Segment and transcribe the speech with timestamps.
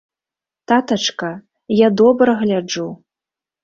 [0.71, 1.31] Татачка,
[1.85, 2.91] я добра гляджу!